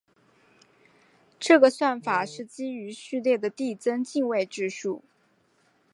[1.39, 5.03] 这个算法是基于序列的递增进位制数。